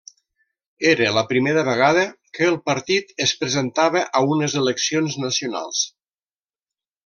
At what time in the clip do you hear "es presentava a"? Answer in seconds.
3.27-4.25